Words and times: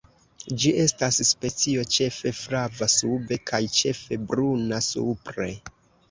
Ĝi 0.61 0.69
estas 0.83 1.17
specio 1.31 1.83
ĉefe 1.95 2.31
flava 2.37 2.87
sube 2.93 3.37
kaj 3.51 3.59
ĉefe 3.81 4.17
bruna 4.31 4.79
supre. 4.87 5.47